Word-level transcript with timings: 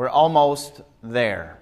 We're 0.00 0.08
almost 0.08 0.80
there. 1.02 1.60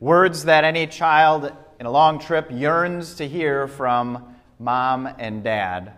Words 0.00 0.46
that 0.46 0.64
any 0.64 0.88
child 0.88 1.52
in 1.78 1.86
a 1.86 1.90
long 1.92 2.18
trip 2.18 2.48
yearns 2.50 3.14
to 3.14 3.28
hear 3.28 3.68
from 3.68 4.34
mom 4.58 5.06
and 5.20 5.44
dad. 5.44 5.92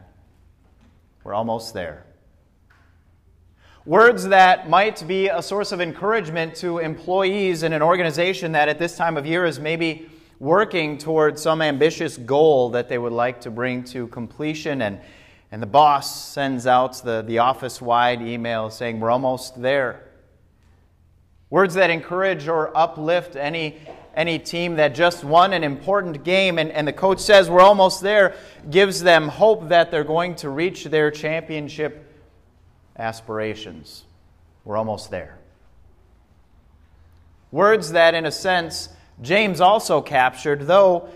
We're 1.25 1.33
almost 1.33 1.73
there. 1.73 2.05
Words 3.87 4.29
that 4.29 4.69
might 4.69 5.09
be 5.09 5.29
a 5.29 5.41
source 5.41 5.73
of 5.73 5.81
encouragement 5.81 6.57
to 6.57 6.77
employees 6.77 7.63
in 7.63 7.73
an 7.73 7.81
organization 7.81 8.53
that 8.53 8.69
at 8.69 8.79
this 8.79 8.99
time 8.99 9.17
of 9.17 9.25
year 9.25 9.47
is 9.47 9.59
maybe 9.59 10.11
working 10.41 10.99
towards 10.99 11.41
some 11.41 11.63
ambitious 11.63 12.19
goal 12.19 12.69
that 12.69 12.91
they 12.91 12.99
would 12.99 13.15
like 13.15 13.41
to 13.41 13.51
bring 13.51 13.83
to 13.85 14.09
completion. 14.09 14.83
And, 14.83 15.01
and 15.51 15.63
the 15.63 15.67
boss 15.67 16.31
sends 16.35 16.67
out 16.67 17.03
the, 17.03 17.23
the 17.23 17.39
office 17.39 17.81
wide 17.81 18.21
email 18.21 18.69
saying, 18.69 19.01
We're 19.01 19.11
almost 19.11 19.63
there. 19.63 20.05
Words 21.51 21.75
that 21.75 21.91
encourage 21.91 22.47
or 22.47 22.77
uplift 22.77 23.35
any, 23.35 23.77
any 24.15 24.39
team 24.39 24.77
that 24.77 24.95
just 24.95 25.25
won 25.25 25.53
an 25.53 25.65
important 25.65 26.23
game 26.23 26.59
and, 26.59 26.71
and 26.71 26.87
the 26.87 26.93
coach 26.93 27.19
says, 27.19 27.51
We're 27.51 27.61
almost 27.61 28.03
there, 28.03 28.37
gives 28.71 29.03
them 29.03 29.27
hope 29.27 29.69
that 29.69 29.91
they're 29.91 30.05
going 30.05 30.37
to 30.37 30.49
reach 30.49 30.85
their 30.85 31.11
championship 31.11 32.07
aspirations. 32.97 34.05
We're 34.65 34.77
almost 34.77 35.11
there. 35.11 35.39
Words 37.51 37.93
that, 37.93 38.15
in 38.15 38.27
a 38.27 38.31
sense, 38.31 38.91
James 39.21 39.61
also 39.61 40.01
captured, 40.01 40.69
though 40.69 41.09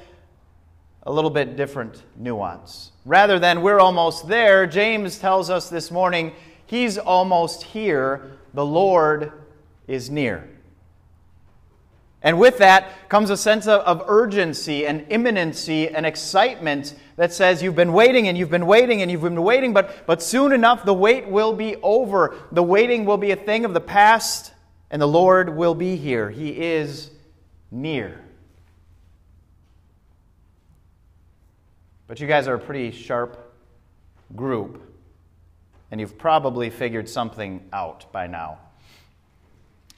a 1.05 1.13
little 1.13 1.31
bit 1.31 1.57
different 1.57 2.03
nuance. 2.17 2.91
Rather 3.05 3.39
than 3.39 3.63
we're 3.63 3.79
almost 3.79 4.27
there, 4.27 4.67
James 4.67 5.19
tells 5.19 5.49
us 5.49 5.71
this 5.71 5.93
morning, 5.93 6.33
He's 6.67 6.99
almost 6.99 7.63
here. 7.63 8.33
The 8.55 8.65
Lord 8.65 9.33
is 9.87 10.11
near. 10.11 10.49
And 12.25 12.39
with 12.39 12.57
that 12.59 13.11
comes 13.11 13.29
a 13.29 13.37
sense 13.37 13.67
of, 13.67 13.83
of, 13.83 14.03
urgency 14.07 14.87
and 14.87 15.05
imminency 15.11 15.89
and 15.91 16.07
excitement 16.07 16.95
that 17.17 17.35
says 17.35 17.63
you've 17.63 17.77
been 17.77 17.93
waiting 17.93 18.29
and 18.29 18.39
you've 18.39 18.51
been 18.51 18.65
waiting 18.65 19.03
and 19.03 19.11
you've 19.11 19.21
been 19.21 19.43
waiting, 19.43 19.75
but, 19.75 20.07
but 20.07 20.23
soon 20.23 20.53
enough 20.53 20.87
the 20.87 20.95
wait 20.95 21.29
will 21.29 21.53
be 21.53 21.77
over. 21.83 22.35
The 22.51 22.63
waiting 22.63 23.05
will 23.05 23.19
be 23.19 23.33
a 23.33 23.37
thing 23.37 23.67
of 23.67 23.75
the 23.75 23.81
past, 23.81 24.55
and 24.91 25.03
the 25.03 25.07
Lord 25.07 25.55
will 25.55 25.75
be 25.75 25.97
here. 25.97 26.31
He 26.31 26.49
is 26.59 27.11
near. 27.71 28.19
But 32.07 32.21
you 32.21 32.27
guys 32.27 32.49
are 32.49 32.55
a 32.55 32.59
pretty 32.59 32.91
sharp 32.91 33.55
group, 34.35 34.81
and 35.91 36.01
you've 36.01 36.17
probably 36.17 36.71
figured 36.71 37.07
something 37.07 37.63
out 37.71 38.11
by 38.13 38.27
now. 38.27 38.61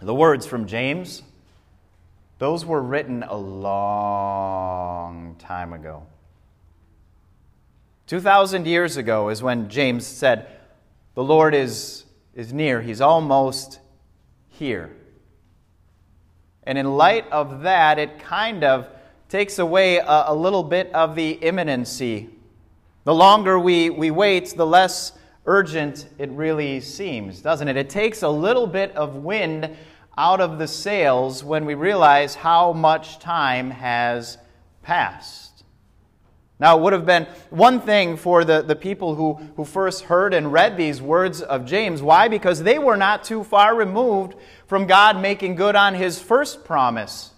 The 0.00 0.14
words 0.14 0.47
from 0.47 0.66
James 0.66 1.22
those 2.39 2.66
were 2.66 2.83
written 2.83 3.22
a 3.22 3.36
long 3.36 5.36
time 5.38 5.72
ago. 5.72 6.06
2,000 8.08 8.66
years 8.66 8.98
ago 8.98 9.30
is 9.30 9.42
when 9.42 9.70
James 9.70 10.06
said, 10.06 10.47
The 11.14 11.25
Lord 11.25 11.55
is, 11.55 12.05
is 12.34 12.53
near, 12.53 12.83
He's 12.83 13.00
almost 13.00 13.80
here. 14.48 14.94
And 16.64 16.77
in 16.77 16.97
light 16.97 17.27
of 17.31 17.62
that, 17.62 17.98
it 17.98 18.19
kind 18.19 18.64
of 18.64 18.86
takes 19.28 19.58
away 19.58 19.97
a, 19.97 20.25
a 20.27 20.34
little 20.34 20.62
bit 20.62 20.92
of 20.92 21.14
the 21.14 21.31
imminency. 21.31 22.28
The 23.04 23.15
longer 23.15 23.59
we, 23.59 23.88
we 23.88 24.10
wait, 24.10 24.53
the 24.56 24.66
less 24.66 25.12
urgent 25.47 26.09
it 26.19 26.28
really 26.31 26.81
seems, 26.81 27.41
doesn't 27.41 27.69
it? 27.69 27.76
It 27.76 27.88
takes 27.88 28.22
a 28.22 28.28
little 28.28 28.66
bit 28.66 28.94
of 28.94 29.16
wind 29.16 29.75
out 30.19 30.41
of 30.41 30.59
the 30.59 30.69
sails 30.69 31.44
when 31.44 31.65
we 31.66 31.75
realize 31.75 32.34
how 32.34 32.72
much 32.72 33.19
time 33.19 33.71
has 33.71 34.38
passed. 34.82 35.65
Now, 36.59 36.78
it 36.78 36.82
would 36.82 36.94
have 36.94 37.04
been 37.04 37.27
one 37.50 37.81
thing 37.81 38.16
for 38.16 38.43
the, 38.43 38.62
the 38.62 38.76
people 38.76 39.15
who, 39.15 39.34
who 39.56 39.65
first 39.65 40.05
heard 40.05 40.32
and 40.32 40.50
read 40.50 40.78
these 40.78 41.03
words 41.03 41.43
of 41.43 41.66
James. 41.66 42.00
Why? 42.00 42.28
Because 42.28 42.62
they 42.62 42.78
were 42.78 42.97
not 42.97 43.25
too 43.25 43.44
far 43.44 43.75
removed 43.75 44.34
from 44.66 44.87
God 44.87 45.21
making 45.21 45.56
good 45.56 45.76
on 45.76 45.94
his 45.94 46.19
first 46.19 46.65
promise 46.65 47.32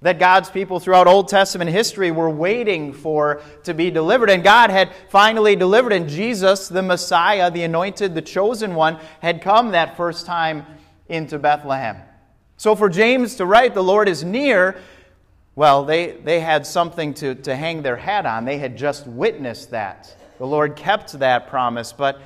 that 0.00 0.18
God's 0.18 0.48
people 0.48 0.78
throughout 0.78 1.06
Old 1.06 1.28
Testament 1.28 1.70
history 1.70 2.10
were 2.10 2.30
waiting 2.30 2.92
for 2.92 3.42
to 3.64 3.74
be 3.74 3.90
delivered. 3.90 4.30
And 4.30 4.44
God 4.44 4.70
had 4.70 4.92
finally 5.08 5.56
delivered, 5.56 5.92
and 5.92 6.08
Jesus, 6.08 6.68
the 6.68 6.82
Messiah, 6.82 7.50
the 7.50 7.64
anointed, 7.64 8.14
the 8.14 8.22
chosen 8.22 8.74
one, 8.74 8.98
had 9.20 9.42
come 9.42 9.72
that 9.72 9.96
first 9.96 10.24
time 10.24 10.64
into 11.08 11.38
Bethlehem. 11.38 11.96
So 12.58 12.74
for 12.74 12.88
James 12.88 13.36
to 13.36 13.46
write, 13.46 13.72
the 13.72 13.84
Lord 13.84 14.08
is 14.08 14.24
near, 14.24 14.76
well, 15.54 15.84
they, 15.84 16.10
they 16.10 16.40
had 16.40 16.66
something 16.66 17.14
to, 17.14 17.36
to 17.36 17.54
hang 17.54 17.82
their 17.82 17.96
hat 17.96 18.26
on. 18.26 18.44
They 18.44 18.58
had 18.58 18.76
just 18.76 19.06
witnessed 19.06 19.70
that. 19.70 20.16
The 20.38 20.46
Lord 20.46 20.74
kept 20.74 21.12
that 21.20 21.46
promise. 21.46 21.92
But, 21.92 22.20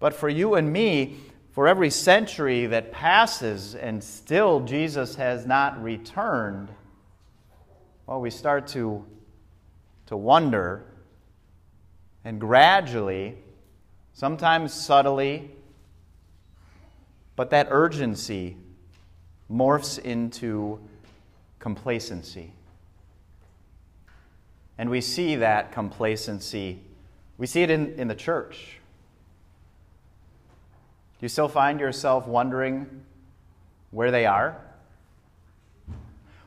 but 0.00 0.14
for 0.14 0.28
you 0.28 0.56
and 0.56 0.72
me, 0.72 1.16
for 1.52 1.68
every 1.68 1.90
century 1.90 2.66
that 2.66 2.90
passes 2.90 3.76
and 3.76 4.02
still 4.02 4.60
Jesus 4.60 5.14
has 5.14 5.46
not 5.46 5.80
returned, 5.80 6.68
well, 8.08 8.20
we 8.20 8.30
start 8.30 8.66
to, 8.68 9.04
to 10.06 10.16
wonder. 10.16 10.86
And 12.24 12.40
gradually, 12.40 13.38
sometimes 14.12 14.72
subtly, 14.72 15.52
but 17.36 17.50
that 17.50 17.68
urgency 17.70 18.56
morphs 19.52 19.98
into 19.98 20.80
complacency. 21.58 22.52
And 24.78 24.88
we 24.90 25.00
see 25.00 25.36
that 25.36 25.72
complacency, 25.72 26.80
we 27.38 27.46
see 27.46 27.62
it 27.62 27.70
in, 27.70 27.94
in 27.98 28.08
the 28.08 28.14
church. 28.14 28.78
Do 31.18 31.24
you 31.24 31.28
still 31.28 31.48
find 31.48 31.78
yourself 31.78 32.26
wondering 32.26 33.04
where 33.90 34.10
they 34.10 34.26
are? 34.26 34.60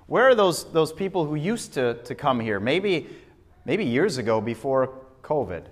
Where 0.07 0.25
are 0.25 0.35
those, 0.35 0.71
those 0.71 0.91
people 0.91 1.25
who 1.25 1.35
used 1.35 1.73
to, 1.75 1.95
to 2.03 2.13
come 2.13 2.39
here, 2.39 2.59
maybe, 2.59 3.07
maybe 3.63 3.85
years 3.85 4.17
ago 4.17 4.41
before 4.41 4.93
COVID? 5.23 5.65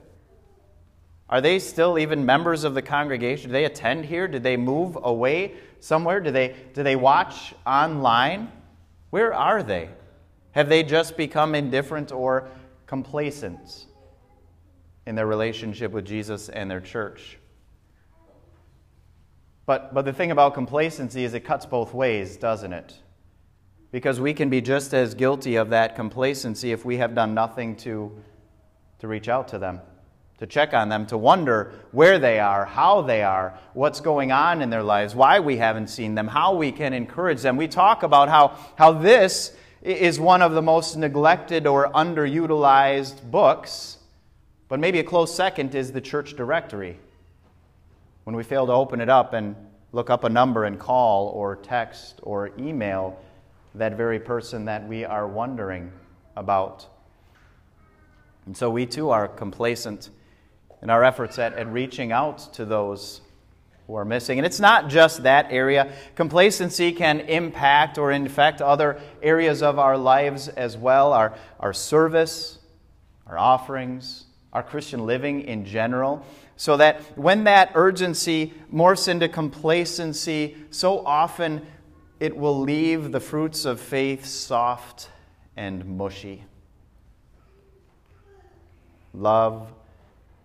Are 1.34 1.42
they 1.42 1.58
still 1.58 1.98
even 1.98 2.28
members 2.28 2.64
of 2.64 2.76
the 2.76 2.84
congregation? 2.84 3.50
Do 3.50 3.54
they 3.54 3.66
attend 3.66 4.06
here? 4.06 4.28
Did 4.28 4.44
they 4.44 4.56
move 4.56 5.00
away 5.02 5.56
somewhere? 5.80 6.20
Do 6.20 6.30
they, 6.30 6.56
do 6.76 6.84
they 6.84 6.96
watch 6.96 7.56
online? 7.66 8.52
Where 9.10 9.34
are 9.34 9.64
they? 9.64 9.90
Have 10.52 10.70
they 10.70 10.84
just 10.84 11.18
become 11.18 11.56
indifferent 11.56 12.12
or 12.12 12.50
complacent 12.86 13.88
in 15.08 15.16
their 15.16 15.26
relationship 15.26 15.92
with 15.92 16.06
Jesus 16.06 16.50
and 16.50 16.70
their 16.70 16.82
church? 16.82 17.40
But, 19.66 19.92
but 19.92 20.06
the 20.06 20.14
thing 20.14 20.30
about 20.30 20.54
complacency 20.54 21.24
is 21.24 21.34
it 21.34 21.40
cuts 21.40 21.66
both 21.66 21.96
ways, 21.96 22.38
doesn't 22.38 22.74
it? 22.74 22.94
Because 23.92 24.22
we 24.22 24.36
can 24.36 24.52
be 24.52 24.62
just 24.62 24.94
as 24.94 25.16
guilty 25.16 25.56
of 25.56 25.72
that 25.72 25.96
complacency 25.96 26.72
if 26.72 26.86
we 26.86 26.98
have 26.98 27.16
done 27.16 27.34
nothing 27.34 27.76
to, 27.78 28.16
to 29.00 29.08
reach 29.08 29.28
out 29.28 29.48
to 29.48 29.58
them 29.58 29.82
to 30.40 30.48
check 30.48 30.74
on 30.74 30.90
them, 30.90 31.06
to 31.06 31.18
wonder 31.18 31.72
where 31.92 32.20
they 32.20 32.40
are, 32.40 32.66
how 32.66 33.02
they 33.02 33.24
are, 33.24 33.58
what's 33.74 34.00
going 34.00 34.32
on 34.32 34.62
in 34.62 34.70
their 34.70 34.84
lives, 34.84 35.16
why 35.16 35.40
we 35.40 35.58
haven't 35.58 35.88
seen 35.88 36.16
them, 36.16 36.28
how 36.28 36.56
we 36.56 36.72
can 36.72 36.94
encourage 36.94 37.42
them. 37.42 37.56
We 37.56 37.68
talk 37.68 38.04
about 38.04 38.30
how, 38.30 38.58
how 38.76 38.94
this 38.94 39.56
is 39.82 40.20
one 40.20 40.42
of 40.42 40.54
the 40.54 40.62
most 40.62 40.96
neglected 40.96 41.68
or 41.68 41.92
underutilized 41.92 43.30
books, 43.30 43.98
but 44.68 44.80
maybe 44.80 45.00
a 45.00 45.04
close 45.04 45.34
second 45.34 45.76
is 45.76 45.92
the 45.92 46.02
church 46.02 46.36
directory. 46.36 46.98
When 48.24 48.36
we 48.36 48.44
fail 48.44 48.66
to 48.66 48.72
open 48.72 49.02
it 49.02 49.10
up 49.10 49.34
and 49.34 49.56
look 49.92 50.10
up 50.10 50.24
a 50.24 50.30
number 50.30 50.64
and 50.66 50.80
call 50.80 51.28
or 51.28 51.58
text 51.58 52.20
or 52.24 52.52
email 52.58 53.20
that 53.76 53.96
very 53.96 54.20
person 54.20 54.66
that 54.66 54.88
we 54.88 55.06
are 55.06 55.28
wondering 55.28 55.92
about. 56.36 56.88
And 58.46 58.56
so 58.56 58.70
we 58.70 58.86
too 58.86 59.10
are 59.10 59.28
complacent 59.28 60.10
in 60.84 60.90
our 60.90 61.04
efforts 61.04 61.40
at, 61.40 61.54
at 61.54 61.68
reaching 61.72 62.12
out 62.12 62.54
to 62.54 62.66
those 62.66 63.22
who 63.88 63.96
are 63.96 64.04
missing. 64.04 64.38
And 64.38 64.46
it's 64.46 64.60
not 64.60 64.90
just 64.90 65.24
that 65.24 65.48
area. 65.50 65.94
Complacency 66.16 66.92
can 66.92 67.22
impact 67.22 67.98
or 67.98 68.12
infect 68.12 68.62
other 68.62 69.00
areas 69.22 69.64
of 69.64 69.80
our 69.80 69.98
lives 69.98 70.50
as 70.50 70.78
well 70.78 71.14
our, 71.14 71.34
our 71.60 71.74
service, 71.74 72.60
our 73.26 73.38
offerings, 73.38 74.26
our 74.52 74.62
Christian 74.62 75.06
living 75.06 75.42
in 75.42 75.66
general. 75.66 76.26
So 76.58 76.78
that 76.78 77.02
when 77.18 77.46
that 77.46 77.72
urgency 77.76 78.54
morphs 78.72 79.08
into 79.08 79.30
complacency, 79.30 80.58
so 80.70 81.06
often 81.06 81.66
it 82.20 82.36
will 82.36 82.60
leave 82.60 83.14
the 83.14 83.22
fruits 83.22 83.64
of 83.64 83.80
faith 83.80 84.26
soft 84.26 85.10
and 85.56 85.98
mushy. 85.98 86.44
Love, 89.14 89.72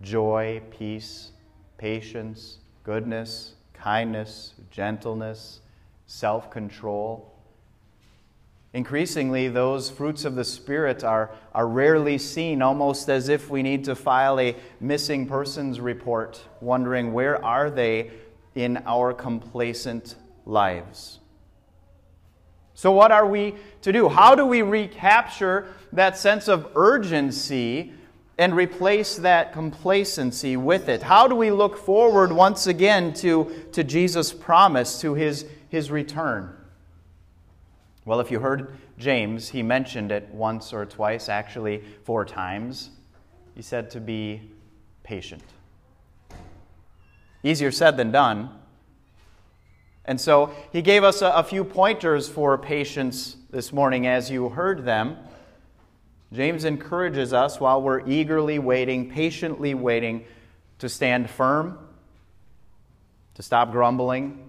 joy, 0.02 0.62
peace, 0.70 1.30
patience, 1.76 2.58
goodness, 2.84 3.54
kindness, 3.74 4.54
gentleness, 4.70 5.60
self 6.06 6.50
control. 6.50 7.34
Increasingly, 8.74 9.48
those 9.48 9.88
fruits 9.88 10.24
of 10.24 10.34
the 10.34 10.44
Spirit 10.44 11.02
are, 11.02 11.30
are 11.54 11.66
rarely 11.66 12.18
seen, 12.18 12.60
almost 12.60 13.08
as 13.08 13.28
if 13.28 13.48
we 13.48 13.62
need 13.62 13.84
to 13.84 13.94
file 13.94 14.38
a 14.38 14.56
missing 14.78 15.26
persons 15.26 15.80
report, 15.80 16.44
wondering 16.60 17.12
where 17.12 17.42
are 17.42 17.70
they 17.70 18.10
in 18.54 18.76
our 18.84 19.14
complacent 19.14 20.16
lives. 20.44 21.20
So, 22.74 22.92
what 22.92 23.10
are 23.10 23.26
we 23.26 23.54
to 23.82 23.92
do? 23.92 24.08
How 24.08 24.34
do 24.34 24.44
we 24.44 24.62
recapture 24.62 25.74
that 25.92 26.16
sense 26.18 26.46
of 26.46 26.70
urgency 26.76 27.92
and 28.38 28.54
replace 28.54 29.16
that 29.16 29.52
complacency 29.52 30.56
with 30.56 30.88
it? 30.88 31.02
How 31.02 31.26
do 31.26 31.34
we 31.34 31.50
look 31.50 31.76
forward 31.76 32.32
once 32.32 32.68
again 32.68 33.12
to, 33.14 33.66
to 33.72 33.82
Jesus' 33.82 34.32
promise, 34.32 35.00
to 35.00 35.14
his, 35.14 35.44
his 35.68 35.90
return? 35.90 36.54
Well, 38.04 38.20
if 38.20 38.30
you 38.30 38.38
heard 38.38 38.78
James, 38.96 39.48
he 39.48 39.62
mentioned 39.62 40.12
it 40.12 40.28
once 40.30 40.72
or 40.72 40.86
twice, 40.86 41.28
actually 41.28 41.82
four 42.04 42.24
times. 42.24 42.90
He 43.54 43.62
said 43.62 43.90
to 43.90 44.00
be 44.00 44.40
patient. 45.02 45.42
Easier 47.42 47.70
said 47.70 47.96
than 47.96 48.12
done. 48.12 48.50
And 50.04 50.20
so 50.20 50.52
he 50.72 50.80
gave 50.80 51.04
us 51.04 51.22
a, 51.22 51.28
a 51.30 51.42
few 51.42 51.64
pointers 51.64 52.28
for 52.28 52.56
patience 52.56 53.36
this 53.50 53.72
morning 53.72 54.06
as 54.06 54.30
you 54.30 54.48
heard 54.48 54.84
them. 54.84 55.18
James 56.32 56.64
encourages 56.64 57.32
us 57.32 57.58
while 57.58 57.80
we're 57.80 58.06
eagerly 58.06 58.58
waiting, 58.58 59.10
patiently 59.10 59.74
waiting, 59.74 60.24
to 60.78 60.88
stand 60.88 61.30
firm, 61.30 61.78
to 63.34 63.42
stop 63.42 63.72
grumbling, 63.72 64.48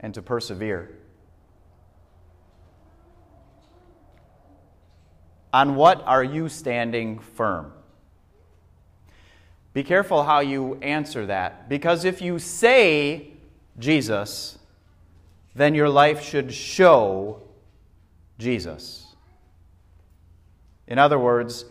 and 0.00 0.12
to 0.14 0.22
persevere. 0.22 0.90
On 5.52 5.76
what 5.76 6.02
are 6.06 6.24
you 6.24 6.48
standing 6.48 7.18
firm? 7.18 7.72
Be 9.72 9.84
careful 9.84 10.24
how 10.24 10.40
you 10.40 10.74
answer 10.82 11.26
that, 11.26 11.68
because 11.68 12.04
if 12.04 12.20
you 12.20 12.38
say 12.38 13.28
Jesus, 13.78 14.58
then 15.54 15.74
your 15.74 15.88
life 15.88 16.22
should 16.22 16.52
show 16.52 17.42
Jesus. 18.38 19.05
In 20.88 20.98
other 20.98 21.18
words, 21.18 21.64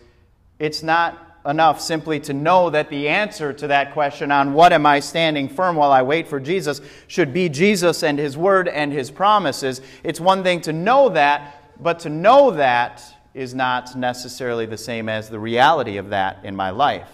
it's 0.60 0.84
not 0.84 1.26
enough 1.46 1.80
simply 1.80 2.20
to 2.20 2.34
know 2.34 2.70
that 2.72 2.90
the 2.90 3.08
answer 3.08 3.54
to 3.54 3.68
that 3.68 3.94
question 3.94 4.32
on 4.32 4.54
what 4.54 4.74
am 4.74 4.86
I 4.86 5.00
standing 5.00 5.48
firm 5.48 5.76
while 5.76 5.92
I 5.92 6.02
wait 6.02 6.28
for 6.28 6.40
Jesus 6.40 6.82
should 7.08 7.34
be 7.34 7.50
Jesus 7.50 8.04
and 8.04 8.18
His 8.18 8.36
Word 8.36 8.68
and 8.68 8.92
His 8.92 9.12
promises. 9.12 9.82
It's 10.04 10.20
one 10.20 10.44
thing 10.44 10.62
to 10.62 10.74
know 10.74 11.10
that, 11.10 11.82
but 11.82 12.00
to 12.00 12.10
know 12.10 12.52
that 12.52 13.04
is 13.34 13.54
not 13.54 13.96
necessarily 13.96 14.66
the 14.66 14.78
same 14.78 15.08
as 15.08 15.30
the 15.30 15.40
reality 15.40 15.98
of 15.98 16.10
that 16.10 16.44
in 16.44 16.56
my 16.56 16.72
life. 16.72 17.10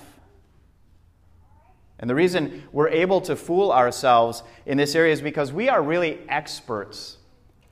And 1.99 2.09
the 2.09 2.15
reason 2.15 2.63
we're 2.71 2.89
able 2.89 3.21
to 3.21 3.35
fool 3.35 3.71
ourselves 3.71 4.43
in 4.65 4.77
this 4.77 4.95
area 4.95 5.13
is 5.13 5.21
because 5.21 5.51
we 5.51 5.69
are 5.69 5.81
really 5.81 6.19
experts 6.29 7.17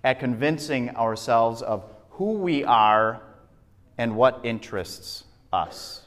at 0.04 0.20
convincing 0.20 0.96
ourselves 0.96 1.62
of 1.62 1.84
who 2.12 2.34
we 2.34 2.64
are 2.64 3.22
and 4.00 4.16
what 4.16 4.40
interests 4.44 5.26
us. 5.54 6.02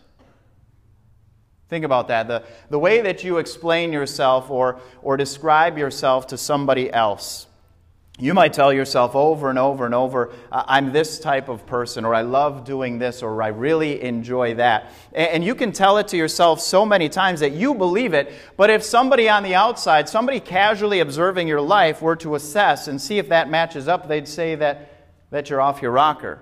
Think 1.68 1.84
about 1.84 2.08
that. 2.08 2.26
The, 2.26 2.42
the 2.68 2.78
way 2.78 3.00
that 3.02 3.22
you 3.22 3.38
explain 3.38 3.92
yourself 3.92 4.50
or, 4.50 4.80
or 5.00 5.16
describe 5.16 5.78
yourself 5.78 6.26
to 6.28 6.36
somebody 6.36 6.92
else 6.92 7.46
you 8.18 8.34
might 8.34 8.52
tell 8.52 8.74
yourself 8.74 9.16
over 9.16 9.48
and 9.48 9.58
over 9.58 9.86
and 9.86 9.94
over, 9.94 10.32
I'm 10.52 10.92
this 10.92 11.18
type 11.18 11.48
of 11.48 11.64
person, 11.66 12.04
or 12.04 12.14
I 12.14 12.20
love 12.20 12.62
doing 12.64 12.98
this, 12.98 13.22
or 13.22 13.42
I 13.42 13.48
really 13.48 14.02
enjoy 14.02 14.54
that. 14.56 14.92
And 15.14 15.42
you 15.42 15.54
can 15.54 15.72
tell 15.72 15.96
it 15.96 16.08
to 16.08 16.18
yourself 16.18 16.60
so 16.60 16.84
many 16.84 17.08
times 17.08 17.40
that 17.40 17.52
you 17.52 17.74
believe 17.74 18.12
it, 18.12 18.32
but 18.58 18.68
if 18.68 18.82
somebody 18.82 19.30
on 19.30 19.42
the 19.42 19.54
outside, 19.54 20.10
somebody 20.10 20.40
casually 20.40 21.00
observing 21.00 21.48
your 21.48 21.62
life, 21.62 22.02
were 22.02 22.16
to 22.16 22.34
assess 22.34 22.86
and 22.86 23.00
see 23.00 23.18
if 23.18 23.30
that 23.30 23.48
matches 23.48 23.88
up, 23.88 24.06
they'd 24.08 24.28
say 24.28 24.56
that, 24.56 25.10
that 25.30 25.48
you're 25.48 25.62
off 25.62 25.80
your 25.80 25.92
rocker. 25.92 26.38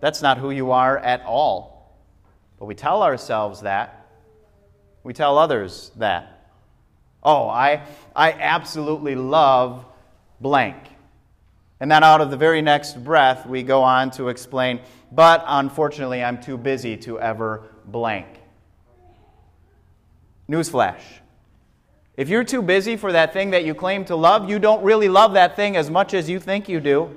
That's 0.00 0.22
not 0.22 0.38
who 0.38 0.50
you 0.50 0.72
are 0.72 0.98
at 0.98 1.22
all. 1.24 1.98
But 2.58 2.66
we 2.66 2.74
tell 2.74 3.02
ourselves 3.02 3.62
that. 3.62 4.06
We 5.02 5.12
tell 5.12 5.38
others 5.38 5.92
that. 5.96 6.48
Oh, 7.22 7.48
I, 7.48 7.82
I 8.16 8.32
absolutely 8.32 9.14
love 9.14 9.84
blank. 10.40 10.76
And 11.80 11.90
then 11.90 12.02
out 12.04 12.20
of 12.20 12.30
the 12.30 12.36
very 12.36 12.60
next 12.60 13.02
breath, 13.02 13.46
we 13.46 13.62
go 13.62 13.82
on 13.82 14.10
to 14.12 14.28
explain, 14.28 14.80
but 15.12 15.42
unfortunately, 15.46 16.22
I'm 16.22 16.40
too 16.40 16.58
busy 16.58 16.96
to 16.98 17.18
ever 17.18 17.62
blank. 17.86 18.26
Newsflash. 20.48 21.00
If 22.16 22.28
you're 22.28 22.44
too 22.44 22.60
busy 22.60 22.96
for 22.96 23.12
that 23.12 23.32
thing 23.32 23.50
that 23.52 23.64
you 23.64 23.74
claim 23.74 24.04
to 24.06 24.16
love, 24.16 24.50
you 24.50 24.58
don't 24.58 24.82
really 24.82 25.08
love 25.08 25.32
that 25.34 25.56
thing 25.56 25.76
as 25.76 25.90
much 25.90 26.12
as 26.12 26.28
you 26.28 26.38
think 26.38 26.68
you 26.68 26.80
do. 26.80 27.16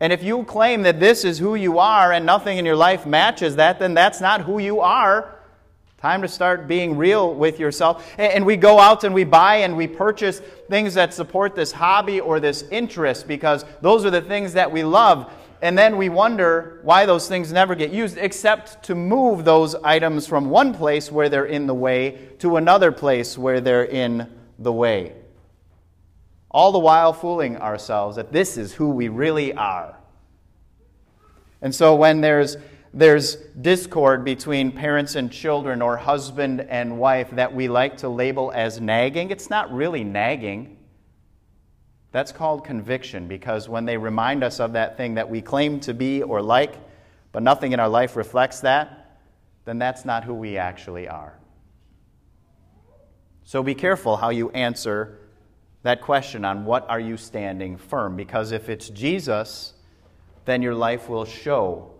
And 0.00 0.14
if 0.14 0.22
you 0.22 0.44
claim 0.44 0.82
that 0.82 0.98
this 0.98 1.24
is 1.24 1.38
who 1.38 1.54
you 1.54 1.78
are 1.78 2.12
and 2.12 2.24
nothing 2.24 2.56
in 2.56 2.64
your 2.64 2.76
life 2.76 3.04
matches 3.04 3.56
that, 3.56 3.78
then 3.78 3.92
that's 3.92 4.20
not 4.20 4.40
who 4.40 4.58
you 4.58 4.80
are. 4.80 5.36
Time 5.98 6.22
to 6.22 6.28
start 6.28 6.66
being 6.66 6.96
real 6.96 7.34
with 7.34 7.60
yourself. 7.60 8.10
And 8.16 8.46
we 8.46 8.56
go 8.56 8.80
out 8.80 9.04
and 9.04 9.14
we 9.14 9.24
buy 9.24 9.56
and 9.56 9.76
we 9.76 9.86
purchase 9.86 10.40
things 10.70 10.94
that 10.94 11.12
support 11.12 11.54
this 11.54 11.72
hobby 11.72 12.20
or 12.20 12.40
this 12.40 12.62
interest 12.70 13.28
because 13.28 13.66
those 13.82 14.06
are 14.06 14.10
the 14.10 14.22
things 14.22 14.54
that 14.54 14.72
we 14.72 14.82
love. 14.82 15.30
And 15.60 15.76
then 15.76 15.98
we 15.98 16.08
wonder 16.08 16.80
why 16.84 17.04
those 17.04 17.28
things 17.28 17.52
never 17.52 17.74
get 17.74 17.90
used, 17.90 18.16
except 18.16 18.82
to 18.84 18.94
move 18.94 19.44
those 19.44 19.74
items 19.74 20.26
from 20.26 20.48
one 20.48 20.72
place 20.72 21.12
where 21.12 21.28
they're 21.28 21.44
in 21.44 21.66
the 21.66 21.74
way 21.74 22.30
to 22.38 22.56
another 22.56 22.90
place 22.90 23.36
where 23.36 23.60
they're 23.60 23.84
in 23.84 24.26
the 24.58 24.72
way. 24.72 25.19
All 26.50 26.72
the 26.72 26.78
while 26.78 27.12
fooling 27.12 27.56
ourselves 27.56 28.16
that 28.16 28.32
this 28.32 28.56
is 28.56 28.72
who 28.72 28.90
we 28.90 29.08
really 29.08 29.52
are. 29.52 29.96
And 31.62 31.74
so 31.74 31.94
when 31.94 32.20
there's 32.20 32.56
there's 32.92 33.36
discord 33.36 34.24
between 34.24 34.72
parents 34.72 35.14
and 35.14 35.30
children 35.30 35.80
or 35.80 35.96
husband 35.96 36.60
and 36.62 36.98
wife 36.98 37.30
that 37.32 37.54
we 37.54 37.68
like 37.68 37.98
to 37.98 38.08
label 38.08 38.50
as 38.52 38.80
nagging. 38.80 39.30
It's 39.30 39.48
not 39.48 39.72
really 39.72 40.02
nagging. 40.02 40.76
That's 42.10 42.32
called 42.32 42.64
conviction 42.64 43.28
because 43.28 43.68
when 43.68 43.84
they 43.84 43.96
remind 43.96 44.42
us 44.42 44.58
of 44.58 44.72
that 44.72 44.96
thing 44.96 45.14
that 45.14 45.30
we 45.30 45.40
claim 45.40 45.78
to 45.80 45.94
be 45.94 46.22
or 46.24 46.42
like, 46.42 46.74
but 47.30 47.44
nothing 47.44 47.70
in 47.70 47.78
our 47.78 47.88
life 47.88 48.16
reflects 48.16 48.60
that, 48.60 49.20
then 49.64 49.78
that's 49.78 50.04
not 50.04 50.24
who 50.24 50.34
we 50.34 50.56
actually 50.56 51.06
are. 51.06 51.38
So 53.44 53.62
be 53.62 53.76
careful 53.76 54.16
how 54.16 54.30
you 54.30 54.50
answer 54.50 55.19
that 55.82 56.02
question 56.02 56.44
on 56.44 56.64
what 56.64 56.88
are 56.88 57.00
you 57.00 57.16
standing 57.16 57.76
firm 57.76 58.16
because 58.16 58.52
if 58.52 58.68
it's 58.68 58.88
Jesus, 58.90 59.74
then 60.44 60.62
your 60.62 60.74
life 60.74 61.08
will 61.08 61.24
show 61.24 61.90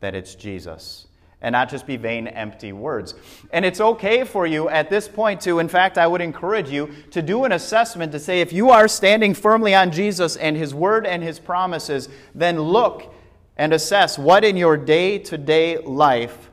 that 0.00 0.14
it's 0.14 0.34
Jesus 0.34 1.06
and 1.42 1.52
not 1.54 1.70
just 1.70 1.86
be 1.86 1.96
vain, 1.96 2.26
empty 2.26 2.72
words. 2.72 3.14
And 3.50 3.64
it's 3.64 3.80
okay 3.80 4.24
for 4.24 4.46
you 4.46 4.68
at 4.68 4.90
this 4.90 5.08
point 5.08 5.40
to, 5.42 5.58
in 5.58 5.68
fact, 5.68 5.96
I 5.96 6.06
would 6.06 6.20
encourage 6.20 6.68
you 6.68 6.90
to 7.12 7.22
do 7.22 7.44
an 7.44 7.52
assessment 7.52 8.12
to 8.12 8.18
say 8.18 8.40
if 8.40 8.52
you 8.52 8.70
are 8.70 8.88
standing 8.88 9.32
firmly 9.32 9.74
on 9.74 9.90
Jesus 9.90 10.36
and 10.36 10.56
His 10.56 10.74
Word 10.74 11.06
and 11.06 11.22
His 11.22 11.38
promises, 11.38 12.08
then 12.34 12.60
look 12.60 13.14
and 13.56 13.72
assess 13.72 14.18
what 14.18 14.44
in 14.44 14.56
your 14.56 14.76
day 14.76 15.18
to 15.18 15.38
day 15.38 15.78
life 15.78 16.50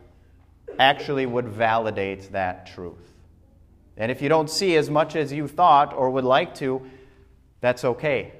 actually 0.79 1.25
would 1.25 1.47
validate 1.47 2.31
that 2.31 2.67
truth. 2.67 3.13
And 3.97 4.11
if 4.11 4.21
you 4.21 4.29
don't 4.29 4.49
see 4.49 4.75
as 4.77 4.89
much 4.89 5.15
as 5.15 5.33
you 5.33 5.47
thought 5.47 5.93
or 5.93 6.09
would 6.11 6.23
like 6.23 6.53
to, 6.55 6.81
that's 7.61 7.83
okay. 7.83 8.33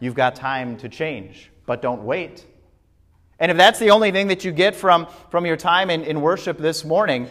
You've 0.00 0.14
got 0.14 0.34
time 0.34 0.76
to 0.78 0.88
change, 0.88 1.50
but 1.64 1.80
don't 1.80 2.02
wait. 2.02 2.44
And 3.38 3.50
if 3.50 3.56
that's 3.56 3.78
the 3.78 3.90
only 3.90 4.10
thing 4.10 4.28
that 4.28 4.44
you 4.44 4.52
get 4.52 4.74
from, 4.74 5.06
from 5.30 5.46
your 5.46 5.56
time 5.56 5.90
in, 5.90 6.02
in 6.02 6.20
worship 6.20 6.58
this 6.58 6.84
morning, 6.84 7.28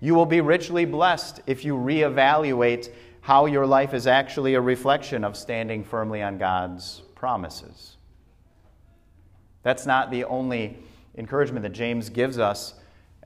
you 0.00 0.14
will 0.14 0.26
be 0.26 0.40
richly 0.40 0.84
blessed 0.84 1.40
if 1.46 1.64
you 1.64 1.74
reevaluate 1.74 2.90
how 3.20 3.46
your 3.46 3.66
life 3.66 3.92
is 3.92 4.06
actually 4.06 4.54
a 4.54 4.60
reflection 4.60 5.24
of 5.24 5.36
standing 5.36 5.84
firmly 5.84 6.22
on 6.22 6.38
God's 6.38 7.02
promises. 7.14 7.96
That's 9.62 9.84
not 9.84 10.10
the 10.10 10.24
only 10.24 10.78
encouragement 11.16 11.62
that 11.64 11.72
James 11.72 12.08
gives 12.08 12.38
us 12.38 12.74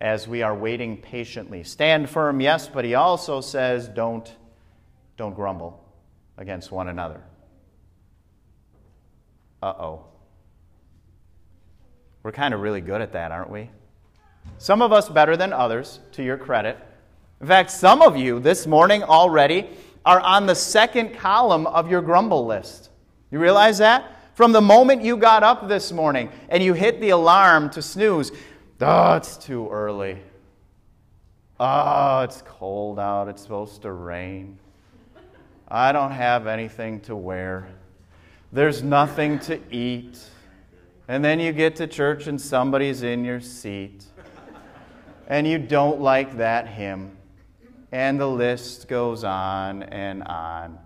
as 0.01 0.27
we 0.27 0.43
are 0.43 0.55
waiting 0.55 0.97
patiently. 0.97 1.63
Stand 1.65 2.11
firm, 2.11 2.41
yes, 2.41 2.69
but 2.69 2.85
he 2.85 2.95
also 2.95 3.41
says 3.41 3.89
don't, 3.89 4.33
don't 5.17 5.35
grumble 5.35 5.85
against 6.37 6.73
one 6.73 6.89
another. 6.89 7.21
Uh 9.63 9.75
oh. 9.79 10.05
We're 12.23 12.33
kind 12.33 12.55
of 12.55 12.61
really 12.61 12.81
good 12.81 13.01
at 13.01 13.13
that, 13.13 13.33
aren't 13.33 13.51
we? 13.51 13.71
Some 14.59 14.83
of 14.83 14.93
us 14.93 15.09
better 15.09 15.37
than 15.37 15.53
others, 15.53 16.01
to 16.13 16.23
your 16.23 16.37
credit. 16.37 16.79
In 17.41 17.47
fact, 17.47 17.71
some 17.71 18.03
of 18.03 18.17
you 18.17 18.41
this 18.41 18.67
morning 18.67 19.03
already 19.03 19.69
are 20.05 20.21
on 20.21 20.47
the 20.47 20.55
second 20.55 21.15
column 21.15 21.67
of 21.67 21.91
your 21.91 22.03
grumble 22.03 22.47
list. 22.47 22.91
You 23.31 23.39
realize 23.39 23.79
that? 23.79 24.11
From 24.35 24.53
the 24.53 24.61
moment 24.61 25.03
you 25.03 25.17
got 25.17 25.43
up 25.43 25.69
this 25.69 25.93
morning 25.93 26.31
and 26.49 26.63
you 26.63 26.73
hit 26.75 27.01
the 27.01 27.11
alarm 27.11 27.71
to 27.71 27.83
snooze, 27.83 28.33
oh, 28.81 29.15
it's 29.15 29.37
too 29.37 29.69
early. 29.69 30.19
Oh, 31.61 32.21
it's 32.21 32.43
cold 32.43 32.99
out. 32.99 33.29
It's 33.29 33.43
supposed 33.43 33.83
to 33.83 33.93
rain. 33.93 34.59
I 35.69 35.93
don't 35.93 36.11
have 36.11 36.47
anything 36.47 37.01
to 37.03 37.17
wear. 37.17 37.69
There's 38.53 38.83
nothing 38.83 39.39
to 39.41 39.61
eat. 39.73 40.19
And 41.09 41.25
then 41.25 41.41
you 41.41 41.53
get 41.53 41.77
to 41.77 41.87
church 41.87 42.27
and 42.27 42.41
somebody's 42.41 43.03
in 43.03 43.25
your 43.25 43.41
seat. 43.41 44.05
And 45.27 45.47
you 45.47 45.59
don't 45.59 46.01
like 46.01 46.37
that 46.37 46.69
hymn. 46.69 47.17
And 47.93 48.21
the 48.21 48.29
list 48.29 48.89
goes 48.89 49.25
on 49.25 49.85
and 49.85 50.23
on. 50.25 50.79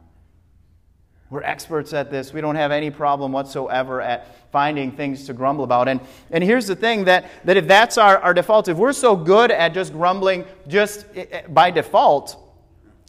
We're 1.30 1.42
experts 1.42 1.92
at 1.92 2.10
this. 2.10 2.32
We 2.32 2.40
don't 2.40 2.56
have 2.56 2.72
any 2.72 2.90
problem 2.90 3.32
whatsoever 3.32 4.00
at 4.00 4.50
finding 4.50 4.92
things 4.92 5.26
to 5.26 5.34
grumble 5.34 5.64
about. 5.64 5.86
And, 5.88 6.00
and 6.30 6.42
here's 6.42 6.66
the 6.66 6.76
thing 6.76 7.04
that, 7.04 7.30
that 7.44 7.58
if 7.58 7.68
that's 7.68 7.98
our, 7.98 8.18
our 8.18 8.32
default, 8.32 8.68
if 8.68 8.78
we're 8.78 8.94
so 8.94 9.14
good 9.14 9.50
at 9.50 9.74
just 9.74 9.92
grumbling 9.92 10.46
just 10.66 11.04
eh, 11.14 11.26
eh, 11.30 11.42
by 11.48 11.70
default, 11.70 12.36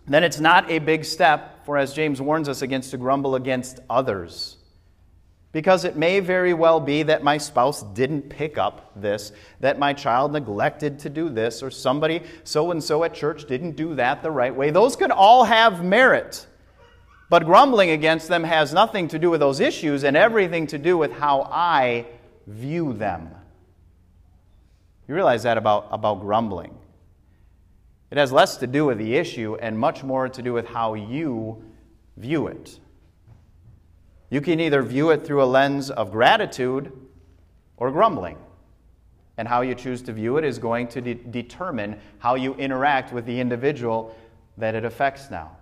then 0.06 0.24
it's 0.24 0.40
not 0.40 0.70
a 0.70 0.80
big 0.80 1.06
step 1.06 1.66
for, 1.66 1.78
as 1.78 1.94
James 1.94 2.20
warns 2.20 2.50
us 2.50 2.62
against, 2.62 2.92
to 2.92 2.98
grumble 2.98 3.36
against 3.36 3.80
others. 3.90 4.58
Because 5.52 5.86
it 5.86 5.96
may 5.96 6.20
very 6.20 6.54
well 6.54 6.80
be 6.80 7.04
that 7.04 7.24
my 7.24 7.38
spouse 7.38 7.84
didn't 7.94 8.30
pick 8.30 8.58
up 8.58 8.92
this, 8.96 9.32
that 9.62 9.80
my 9.80 9.94
child 9.94 10.34
neglected 10.34 11.00
to 11.00 11.10
do 11.10 11.30
this, 11.30 11.64
or 11.64 11.72
somebody 11.72 12.22
so 12.44 12.72
and 12.72 12.84
so 12.84 13.04
at 13.04 13.14
church 13.14 13.48
didn't 13.48 13.76
do 13.76 13.96
that 13.96 14.22
the 14.22 14.30
right 14.30 14.54
way. 14.54 14.72
Those 14.72 14.96
could 14.96 15.10
all 15.10 15.46
have 15.46 15.84
merit. 15.84 16.46
But 17.30 17.46
grumbling 17.46 17.92
against 17.92 18.28
them 18.28 18.44
has 18.44 18.74
nothing 18.74 19.08
to 19.10 19.20
do 19.20 19.30
with 19.30 19.40
those 19.40 19.60
issues 19.60 20.04
and 20.04 20.18
everything 20.18 20.66
to 20.68 20.80
do 20.80 20.98
with 20.98 21.12
how 21.12 21.44
I 21.52 22.08
view 22.48 22.94
them. 22.94 23.30
You 25.08 25.16
realize 25.16 25.44
that 25.44 25.58
about, 25.58 25.88
about 25.92 26.22
grumbling. 26.22 26.76
It 28.10 28.18
has 28.18 28.32
less 28.32 28.58
to 28.58 28.68
do 28.68 28.86
with 28.86 28.98
the 28.98 29.16
issue 29.16 29.56
and 29.62 29.78
much 29.78 30.04
more 30.04 30.28
to 30.28 30.42
do 30.42 30.54
with 30.54 30.68
how 30.68 30.96
you 30.96 31.64
view 32.18 32.48
it. 32.48 32.80
You 34.32 34.42
can 34.42 34.60
either 34.60 34.82
view 34.82 35.12
it 35.12 35.26
through 35.26 35.44
a 35.44 35.46
lens 35.46 35.92
of 35.92 36.12
gratitude 36.12 36.92
or 37.78 37.92
grumbling. 37.92 38.38
And 39.38 39.48
how 39.48 39.62
you 39.62 39.74
choose 39.74 40.02
to 40.04 40.14
view 40.14 40.38
it 40.38 40.44
is 40.44 40.60
going 40.60 40.88
to 40.90 41.02
de- 41.02 41.14
determine 41.14 42.00
how 42.18 42.36
you 42.36 42.56
interact 42.56 43.14
with 43.14 43.26
the 43.26 43.40
individual 43.40 44.16
that 44.58 44.76
it 44.76 44.84
affects 44.84 45.32
now. 45.32 45.56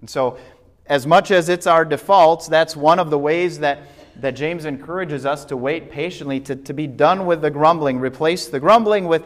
And 0.00 0.08
so, 0.08 0.38
as 0.86 1.06
much 1.06 1.30
as 1.30 1.48
it's 1.48 1.66
our 1.66 1.84
defaults, 1.84 2.46
that's 2.46 2.76
one 2.76 2.98
of 2.98 3.10
the 3.10 3.18
ways 3.18 3.58
that, 3.58 3.80
that 4.16 4.32
James 4.32 4.64
encourages 4.64 5.26
us 5.26 5.44
to 5.46 5.56
wait 5.56 5.90
patiently, 5.90 6.38
to, 6.40 6.54
to 6.54 6.72
be 6.72 6.86
done 6.86 7.26
with 7.26 7.42
the 7.42 7.50
grumbling, 7.50 7.98
replace 7.98 8.46
the 8.46 8.60
grumbling 8.60 9.06
with 9.06 9.24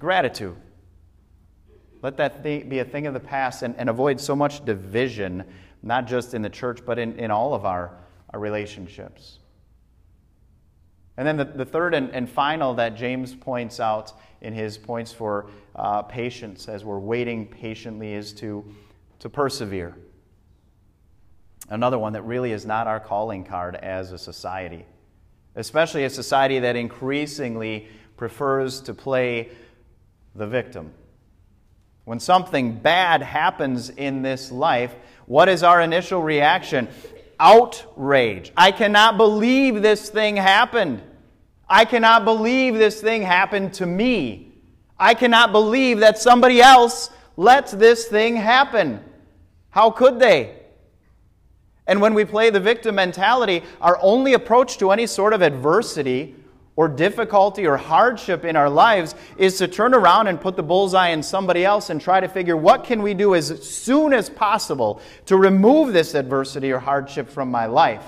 gratitude. 0.00 0.56
Let 2.02 2.16
that 2.16 2.42
be 2.42 2.78
a 2.78 2.84
thing 2.84 3.06
of 3.06 3.14
the 3.14 3.20
past 3.20 3.62
and, 3.62 3.74
and 3.78 3.88
avoid 3.88 4.20
so 4.20 4.34
much 4.36 4.64
division 4.64 5.44
not 5.82 6.06
just 6.06 6.34
in 6.34 6.42
the 6.42 6.50
church, 6.50 6.80
but 6.84 6.98
in, 6.98 7.18
in 7.18 7.30
all 7.30 7.54
of 7.54 7.64
our, 7.64 7.92
our 8.30 8.40
relationships. 8.40 9.38
And 11.16 11.26
then 11.26 11.36
the, 11.36 11.44
the 11.44 11.64
third 11.64 11.94
and, 11.94 12.10
and 12.10 12.28
final 12.28 12.74
that 12.74 12.96
James 12.96 13.34
points 13.34 13.80
out 13.80 14.12
in 14.40 14.52
his 14.52 14.76
points 14.76 15.12
for 15.12 15.48
uh, 15.74 16.02
patience 16.02 16.68
as 16.68 16.84
we're 16.84 16.98
waiting 16.98 17.46
patiently 17.46 18.12
is 18.12 18.32
to, 18.34 18.64
to 19.20 19.28
persevere. 19.28 19.96
Another 21.68 21.98
one 21.98 22.12
that 22.12 22.22
really 22.22 22.52
is 22.52 22.64
not 22.64 22.86
our 22.86 23.00
calling 23.00 23.44
card 23.44 23.74
as 23.74 24.12
a 24.12 24.18
society, 24.18 24.84
especially 25.56 26.04
a 26.04 26.10
society 26.10 26.60
that 26.60 26.76
increasingly 26.76 27.88
prefers 28.16 28.80
to 28.82 28.94
play 28.94 29.50
the 30.34 30.46
victim. 30.46 30.92
When 32.04 32.20
something 32.20 32.78
bad 32.78 33.20
happens 33.20 33.90
in 33.90 34.22
this 34.22 34.52
life, 34.52 34.94
what 35.26 35.48
is 35.48 35.64
our 35.64 35.80
initial 35.80 36.22
reaction? 36.22 36.86
Outrage. 37.40 38.52
I 38.56 38.70
cannot 38.70 39.16
believe 39.16 39.82
this 39.82 40.08
thing 40.08 40.36
happened. 40.36 41.02
I 41.68 41.84
cannot 41.84 42.24
believe 42.24 42.74
this 42.74 43.00
thing 43.00 43.22
happened 43.22 43.74
to 43.74 43.86
me. 43.86 44.52
I 44.98 45.14
cannot 45.14 45.50
believe 45.50 45.98
that 45.98 46.16
somebody 46.16 46.62
else 46.62 47.10
let 47.36 47.66
this 47.66 48.06
thing 48.06 48.36
happen. 48.36 49.02
How 49.70 49.90
could 49.90 50.20
they? 50.20 50.65
And 51.86 52.00
when 52.00 52.14
we 52.14 52.24
play 52.24 52.50
the 52.50 52.60
victim 52.60 52.96
mentality, 52.96 53.62
our 53.80 53.98
only 54.02 54.34
approach 54.34 54.78
to 54.78 54.90
any 54.90 55.06
sort 55.06 55.32
of 55.32 55.42
adversity 55.42 56.34
or 56.76 56.88
difficulty 56.88 57.66
or 57.66 57.76
hardship 57.76 58.44
in 58.44 58.54
our 58.54 58.68
lives 58.68 59.14
is 59.38 59.56
to 59.58 59.66
turn 59.66 59.94
around 59.94 60.26
and 60.26 60.40
put 60.40 60.56
the 60.56 60.62
bullseye 60.62 61.08
in 61.08 61.22
somebody 61.22 61.64
else 61.64 61.88
and 61.88 62.00
try 62.00 62.20
to 62.20 62.28
figure 62.28 62.56
what 62.56 62.84
can 62.84 63.02
we 63.02 63.14
do 63.14 63.34
as 63.34 63.62
soon 63.66 64.12
as 64.12 64.28
possible 64.28 65.00
to 65.24 65.36
remove 65.36 65.92
this 65.92 66.14
adversity 66.14 66.70
or 66.70 66.78
hardship 66.78 67.30
from 67.30 67.50
my 67.50 67.66
life 67.66 68.04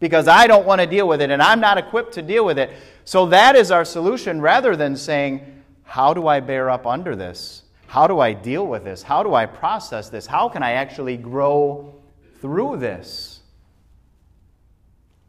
because 0.00 0.28
I 0.28 0.46
don't 0.46 0.66
want 0.66 0.80
to 0.80 0.86
deal 0.86 1.06
with 1.06 1.20
it 1.20 1.30
and 1.30 1.42
I'm 1.42 1.60
not 1.60 1.78
equipped 1.78 2.14
to 2.14 2.22
deal 2.22 2.44
with 2.44 2.58
it. 2.58 2.70
So 3.04 3.26
that 3.26 3.54
is 3.54 3.70
our 3.70 3.84
solution 3.84 4.40
rather 4.40 4.76
than 4.76 4.96
saying, 4.96 5.62
how 5.84 6.14
do 6.14 6.26
I 6.26 6.40
bear 6.40 6.70
up 6.70 6.86
under 6.86 7.14
this? 7.14 7.62
How 7.86 8.06
do 8.06 8.18
I 8.18 8.32
deal 8.32 8.66
with 8.66 8.84
this? 8.84 9.02
How 9.02 9.22
do 9.22 9.34
I 9.34 9.46
process 9.46 10.08
this? 10.08 10.26
How 10.26 10.48
can 10.48 10.62
I 10.62 10.72
actually 10.72 11.16
grow 11.16 11.94
through 12.40 12.78
this? 12.78 13.40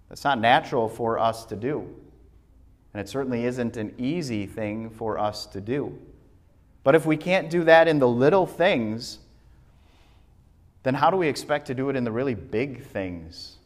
That's 0.10 0.24
not 0.24 0.40
natural 0.40 0.88
for 0.88 1.20
us 1.20 1.46
to 1.46 1.56
do. 1.56 1.94
And 2.94 3.02
it 3.02 3.10
certainly 3.10 3.46
isn't 3.46 3.78
an 3.78 3.94
easy 3.98 4.46
thing 4.46 4.90
for 4.90 5.20
us 5.20 5.46
to 5.48 5.62
do. 5.62 5.98
But 6.84 6.96
if 6.96 7.06
we 7.06 7.18
can't 7.18 7.50
do 7.50 7.64
that 7.66 7.88
in 7.88 8.00
the 8.00 8.08
little 8.08 8.48
things, 8.48 9.20
then 10.84 10.94
how 10.94 11.12
do 11.12 11.18
we 11.18 11.28
expect 11.28 11.68
to 11.68 11.76
do 11.76 11.90
it 11.90 11.96
in 11.96 12.06
the 12.06 12.12
really 12.12 12.34
big 12.34 12.84
things 12.86 13.58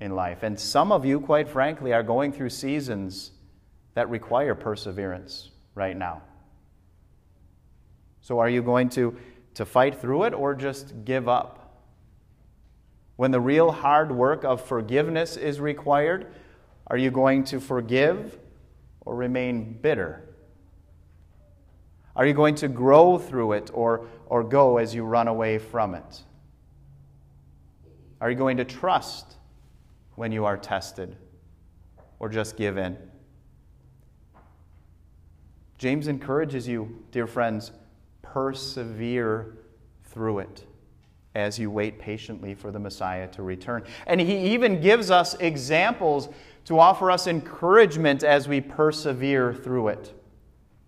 in 0.00 0.16
life? 0.16 0.42
And 0.42 0.58
some 0.58 0.90
of 0.90 1.04
you, 1.04 1.20
quite 1.20 1.48
frankly, 1.48 1.92
are 1.92 2.02
going 2.02 2.32
through 2.32 2.50
seasons 2.50 3.30
that 3.94 4.10
require 4.10 4.54
perseverance 4.54 5.50
right 5.74 5.96
now. 5.96 6.22
So 8.20 8.40
are 8.40 8.48
you 8.48 8.62
going 8.62 8.88
to, 8.90 9.16
to 9.54 9.64
fight 9.64 10.00
through 10.00 10.24
it 10.24 10.34
or 10.34 10.54
just 10.54 11.04
give 11.04 11.28
up? 11.28 11.59
When 13.20 13.32
the 13.32 13.40
real 13.42 13.70
hard 13.70 14.12
work 14.12 14.44
of 14.44 14.64
forgiveness 14.64 15.36
is 15.36 15.60
required, 15.60 16.32
are 16.86 16.96
you 16.96 17.10
going 17.10 17.44
to 17.44 17.60
forgive 17.60 18.38
or 19.02 19.14
remain 19.14 19.74
bitter? 19.74 20.24
Are 22.16 22.24
you 22.24 22.32
going 22.32 22.54
to 22.54 22.68
grow 22.68 23.18
through 23.18 23.52
it 23.52 23.70
or, 23.74 24.06
or 24.24 24.42
go 24.42 24.78
as 24.78 24.94
you 24.94 25.04
run 25.04 25.28
away 25.28 25.58
from 25.58 25.94
it? 25.94 26.22
Are 28.22 28.30
you 28.30 28.38
going 28.38 28.56
to 28.56 28.64
trust 28.64 29.36
when 30.14 30.32
you 30.32 30.46
are 30.46 30.56
tested 30.56 31.14
or 32.20 32.30
just 32.30 32.56
give 32.56 32.78
in? 32.78 32.96
James 35.76 36.08
encourages 36.08 36.66
you, 36.66 37.04
dear 37.10 37.26
friends, 37.26 37.72
persevere 38.22 39.58
through 40.04 40.38
it 40.38 40.64
as 41.34 41.58
you 41.58 41.70
wait 41.70 41.98
patiently 41.98 42.54
for 42.54 42.70
the 42.70 42.78
Messiah 42.78 43.28
to 43.28 43.42
return. 43.42 43.84
And 44.06 44.20
he 44.20 44.52
even 44.52 44.80
gives 44.80 45.10
us 45.10 45.34
examples 45.34 46.28
to 46.64 46.78
offer 46.78 47.10
us 47.10 47.26
encouragement 47.26 48.22
as 48.24 48.48
we 48.48 48.60
persevere 48.60 49.54
through 49.54 49.88
it. 49.88 50.12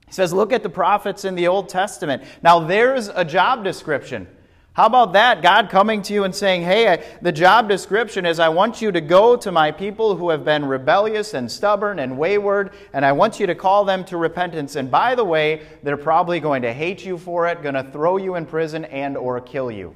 He 0.06 0.12
says, 0.12 0.32
Look 0.32 0.52
at 0.52 0.62
the 0.62 0.68
prophets 0.68 1.24
in 1.24 1.34
the 1.34 1.48
Old 1.48 1.68
Testament. 1.68 2.24
Now, 2.42 2.60
there's 2.60 3.08
a 3.08 3.24
job 3.24 3.64
description. 3.64 4.26
How 4.74 4.86
about 4.86 5.12
that? 5.12 5.42
God 5.42 5.68
coming 5.68 6.00
to 6.02 6.14
you 6.14 6.24
and 6.24 6.34
saying, 6.34 6.62
Hey, 6.62 7.04
the 7.20 7.30
job 7.30 7.68
description 7.68 8.26
is 8.26 8.40
I 8.40 8.48
want 8.48 8.82
you 8.82 8.90
to 8.90 9.00
go 9.00 9.36
to 9.36 9.52
my 9.52 9.70
people 9.70 10.16
who 10.16 10.30
have 10.30 10.44
been 10.44 10.64
rebellious 10.64 11.34
and 11.34 11.50
stubborn 11.50 11.98
and 11.98 12.18
wayward, 12.18 12.72
and 12.92 13.04
I 13.04 13.12
want 13.12 13.38
you 13.38 13.46
to 13.46 13.54
call 13.54 13.84
them 13.84 14.04
to 14.06 14.16
repentance. 14.16 14.76
And 14.76 14.90
by 14.90 15.14
the 15.14 15.24
way, 15.24 15.62
they're 15.82 15.96
probably 15.96 16.40
going 16.40 16.62
to 16.62 16.72
hate 16.72 17.04
you 17.04 17.16
for 17.16 17.46
it, 17.46 17.62
going 17.62 17.74
to 17.74 17.84
throw 17.84 18.16
you 18.16 18.34
in 18.34 18.44
prison 18.44 18.86
and 18.86 19.16
or 19.16 19.40
kill 19.40 19.70
you. 19.70 19.94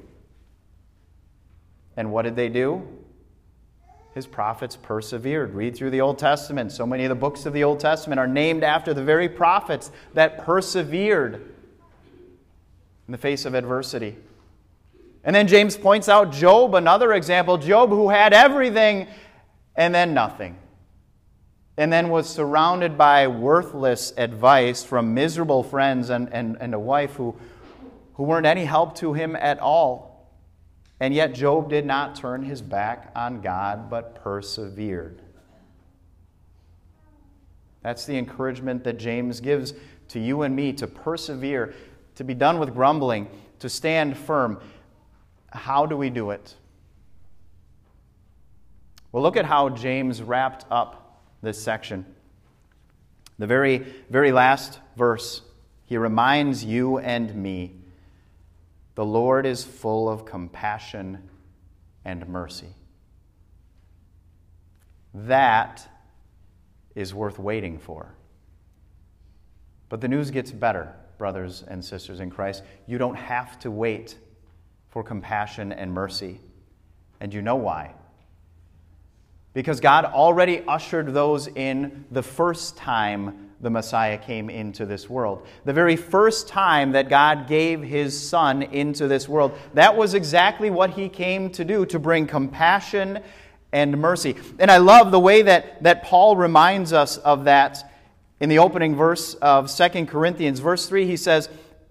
And 1.97 2.11
what 2.11 2.21
did 2.21 2.37
they 2.37 2.47
do? 2.47 2.87
his 4.17 4.25
prophets 4.25 4.75
persevered. 4.75 5.53
Read 5.53 5.75
through 5.75 5.91
the 5.91 6.01
Old 6.01 6.17
Testament. 6.17 6.71
So 6.71 6.87
many 6.87 7.05
of 7.05 7.09
the 7.09 7.15
books 7.15 7.45
of 7.45 7.53
the 7.53 7.63
Old 7.63 7.79
Testament 7.79 8.17
are 8.17 8.27
named 8.27 8.63
after 8.63 8.91
the 8.91 9.03
very 9.03 9.29
prophets 9.29 9.91
that 10.15 10.43
persevered 10.43 11.35
in 11.35 13.11
the 13.11 13.17
face 13.19 13.45
of 13.45 13.53
adversity. 13.53 14.17
And 15.23 15.35
then 15.35 15.47
James 15.47 15.77
points 15.77 16.09
out 16.09 16.31
Job, 16.31 16.73
another 16.73 17.13
example. 17.13 17.59
Job, 17.59 17.89
who 17.89 18.09
had 18.09 18.33
everything 18.33 19.05
and 19.75 19.93
then 19.93 20.15
nothing. 20.15 20.57
And 21.77 21.93
then 21.93 22.09
was 22.09 22.27
surrounded 22.27 22.97
by 22.97 23.27
worthless 23.27 24.13
advice 24.17 24.83
from 24.83 25.13
miserable 25.13 25.61
friends 25.61 26.09
and, 26.09 26.33
and, 26.33 26.57
and 26.59 26.73
a 26.73 26.79
wife 26.79 27.13
who, 27.13 27.35
who 28.15 28.23
weren't 28.23 28.47
any 28.47 28.65
help 28.65 28.95
to 28.95 29.13
him 29.13 29.35
at 29.35 29.59
all. 29.59 30.06
And 30.99 31.13
yet, 31.13 31.33
Job 31.33 31.69
did 31.69 31.85
not 31.85 32.15
turn 32.15 32.43
his 32.43 32.61
back 32.61 33.11
on 33.15 33.41
God, 33.41 33.89
but 33.89 34.15
persevered. 34.15 35.21
That's 37.83 38.05
the 38.05 38.17
encouragement 38.17 38.83
that 38.83 38.97
James 38.97 39.39
gives 39.39 39.73
to 40.09 40.19
you 40.19 40.41
and 40.41 40.55
me 40.55 40.73
to 40.73 40.87
persevere, 40.87 41.73
to 42.15 42.23
be 42.23 42.33
done 42.33 42.59
with 42.59 42.73
grumbling, 42.73 43.29
to 43.59 43.69
stand 43.69 44.17
firm. 44.17 44.59
How 45.51 45.85
do 45.85 45.95
we 45.95 46.09
do 46.09 46.31
it? 46.31 46.55
Well, 49.11 49.23
look 49.23 49.37
at 49.37 49.45
how 49.45 49.69
James 49.69 50.21
wrapped 50.21 50.65
up 50.71 51.21
this 51.41 51.61
section. 51.61 52.05
The 53.39 53.47
very, 53.47 53.85
very 54.09 54.31
last 54.31 54.79
verse, 54.95 55.41
he 55.85 55.97
reminds 55.97 56.65
you 56.65 56.97
and 56.97 57.33
me 57.35 57.75
the 58.97 59.05
Lord 59.05 59.45
is 59.45 59.63
full 59.63 60.09
of 60.09 60.25
compassion 60.25 61.29
and 62.03 62.27
mercy. 62.27 62.73
That 65.13 65.87
is 66.95 67.13
worth 67.13 67.37
waiting 67.37 67.77
for. 67.77 68.15
But 69.89 70.01
the 70.01 70.07
news 70.07 70.31
gets 70.31 70.51
better, 70.51 70.95
brothers 71.19 71.63
and 71.67 71.85
sisters 71.85 72.21
in 72.21 72.31
Christ. 72.31 72.63
You 72.87 72.97
don't 72.97 73.13
have 73.13 73.59
to 73.59 73.69
wait 73.69 74.15
for 74.89 75.03
compassion 75.03 75.71
and 75.71 75.93
mercy. 75.93 76.39
And 77.19 77.31
you 77.31 77.43
know 77.43 77.57
why? 77.57 77.93
Because 79.53 79.79
God 79.79 80.05
already 80.05 80.63
ushered 80.67 81.13
those 81.13 81.45
in 81.45 82.05
the 82.09 82.23
first 82.23 82.75
time 82.77 83.46
the 83.61 83.69
Messiah 83.69 84.17
came 84.17 84.49
into 84.49 84.85
this 84.85 85.09
world. 85.09 85.47
The 85.65 85.73
very 85.73 85.95
first 85.95 86.47
time 86.47 86.91
that 86.91 87.09
God 87.09 87.47
gave 87.47 87.81
his 87.81 88.19
Son 88.19 88.61
into 88.61 89.07
this 89.07 89.27
world, 89.27 89.57
that 89.73 89.95
was 89.95 90.13
exactly 90.13 90.69
what 90.69 90.91
he 90.91 91.09
came 91.09 91.49
to 91.51 91.65
do 91.65 91.85
to 91.87 91.99
bring 91.99 92.27
compassion 92.27 93.19
and 93.71 93.97
mercy. 93.97 94.35
And 94.59 94.69
I 94.69 94.77
love 94.77 95.11
the 95.11 95.19
way 95.19 95.41
that, 95.41 95.81
that 95.83 96.03
Paul 96.03 96.37
reminds 96.37 96.93
us 96.93 97.17
of 97.17 97.45
that 97.45 97.91
in 98.39 98.49
the 98.49 98.59
opening 98.59 98.95
verse 98.95 99.33
of 99.35 99.75
2 99.75 100.05
Corinthians. 100.05 100.59
Verse 100.59 100.87
3, 100.87 101.05
he 101.05 101.17
says, 101.17 101.49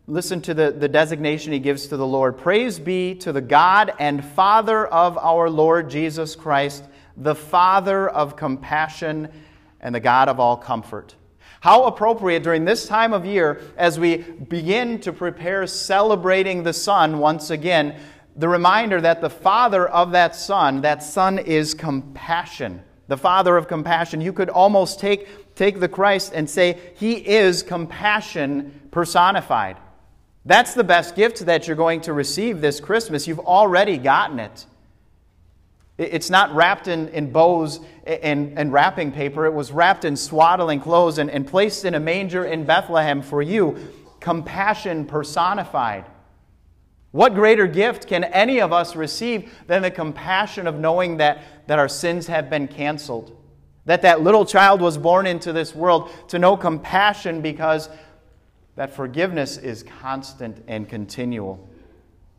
Listen 0.08 0.40
to 0.42 0.54
the, 0.54 0.70
the 0.70 0.88
designation 0.88 1.52
he 1.52 1.58
gives 1.58 1.88
to 1.88 1.96
the 1.96 2.06
Lord. 2.06 2.38
Praise 2.38 2.78
be 2.78 3.16
to 3.16 3.32
the 3.32 3.40
God 3.40 3.92
and 3.98 4.24
Father 4.24 4.86
of 4.86 5.18
our 5.18 5.50
Lord 5.50 5.90
Jesus 5.90 6.36
Christ 6.36 6.84
the 7.16 7.34
Father 7.34 8.08
of 8.08 8.36
compassion 8.36 9.28
and 9.80 9.94
the 9.94 10.00
God 10.00 10.28
of 10.28 10.38
all 10.38 10.56
comfort. 10.56 11.14
How 11.60 11.84
appropriate 11.84 12.42
during 12.42 12.64
this 12.64 12.86
time 12.86 13.12
of 13.12 13.24
year 13.24 13.60
as 13.76 13.98
we 13.98 14.18
begin 14.18 15.00
to 15.00 15.12
prepare 15.12 15.66
celebrating 15.66 16.62
the 16.62 16.72
Son 16.72 17.18
once 17.18 17.50
again, 17.50 17.98
the 18.36 18.48
reminder 18.48 19.00
that 19.00 19.20
the 19.20 19.30
Father 19.30 19.88
of 19.88 20.12
that 20.12 20.36
Son, 20.36 20.82
that 20.82 21.02
Son 21.02 21.38
is 21.38 21.74
compassion. 21.74 22.82
The 23.08 23.16
Father 23.16 23.56
of 23.56 23.68
compassion. 23.68 24.20
You 24.20 24.32
could 24.32 24.50
almost 24.50 25.00
take, 25.00 25.54
take 25.54 25.80
the 25.80 25.88
Christ 25.88 26.32
and 26.34 26.48
say, 26.48 26.78
He 26.96 27.14
is 27.14 27.62
compassion 27.62 28.88
personified. 28.90 29.78
That's 30.44 30.74
the 30.74 30.84
best 30.84 31.16
gift 31.16 31.46
that 31.46 31.66
you're 31.66 31.76
going 31.76 32.02
to 32.02 32.12
receive 32.12 32.60
this 32.60 32.78
Christmas. 32.78 33.26
You've 33.26 33.40
already 33.40 33.98
gotten 33.98 34.38
it. 34.38 34.66
It's 35.98 36.28
not 36.28 36.54
wrapped 36.54 36.88
in, 36.88 37.08
in 37.08 37.32
bows 37.32 37.80
and, 38.06 38.58
and 38.58 38.72
wrapping 38.72 39.12
paper. 39.12 39.46
It 39.46 39.54
was 39.54 39.72
wrapped 39.72 40.04
in 40.04 40.16
swaddling 40.16 40.80
clothes 40.80 41.18
and, 41.18 41.30
and 41.30 41.46
placed 41.46 41.84
in 41.86 41.94
a 41.94 42.00
manger 42.00 42.44
in 42.44 42.64
Bethlehem 42.64 43.22
for 43.22 43.40
you. 43.40 43.78
Compassion 44.20 45.06
personified. 45.06 46.04
What 47.12 47.34
greater 47.34 47.66
gift 47.66 48.08
can 48.08 48.24
any 48.24 48.60
of 48.60 48.74
us 48.74 48.94
receive 48.94 49.50
than 49.66 49.80
the 49.80 49.90
compassion 49.90 50.66
of 50.66 50.78
knowing 50.78 51.16
that, 51.16 51.66
that 51.66 51.78
our 51.78 51.88
sins 51.88 52.26
have 52.26 52.50
been 52.50 52.68
canceled? 52.68 53.34
That 53.86 54.02
that 54.02 54.20
little 54.20 54.44
child 54.44 54.82
was 54.82 54.98
born 54.98 55.26
into 55.26 55.52
this 55.52 55.74
world 55.74 56.10
to 56.28 56.38
know 56.38 56.58
compassion 56.58 57.40
because 57.40 57.88
that 58.74 58.92
forgiveness 58.92 59.56
is 59.56 59.82
constant 59.82 60.62
and 60.68 60.86
continual. 60.86 61.66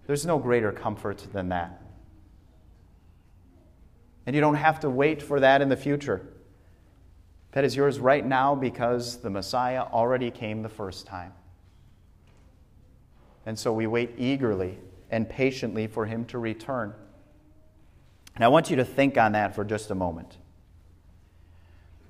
There's 0.05 0.27
no 0.27 0.37
greater 0.37 0.71
comfort 0.71 1.25
than 1.33 1.49
that. 1.49 1.81
And 4.27 4.35
you 4.35 4.41
don't 4.41 4.55
have 4.55 4.81
to 4.81 4.89
wait 4.89 5.21
for 5.23 5.39
that 5.39 5.61
in 5.61 5.69
the 5.69 5.77
future. 5.77 6.21
That 7.53 7.63
is 7.63 7.77
yours 7.77 7.97
right 7.97 8.25
now 8.25 8.55
because 8.55 9.17
the 9.17 9.29
Messiah 9.29 9.83
already 9.83 10.29
came 10.31 10.61
the 10.61 10.69
first 10.69 11.07
time. 11.07 11.31
And 13.45 13.57
so 13.57 13.71
we 13.71 13.87
wait 13.87 14.11
eagerly 14.17 14.77
and 15.09 15.29
patiently 15.29 15.87
for 15.87 16.05
him 16.05 16.25
to 16.25 16.39
return. 16.39 16.93
And 18.35 18.43
I 18.43 18.49
want 18.49 18.69
you 18.69 18.75
to 18.75 18.85
think 18.85 19.17
on 19.17 19.31
that 19.31 19.55
for 19.55 19.63
just 19.63 19.91
a 19.91 19.95
moment. 19.95 20.35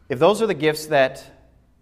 If 0.10 0.17
those 0.17 0.41
are 0.41 0.47
the 0.47 0.56
gifts 0.56 0.88
that, 0.88 1.23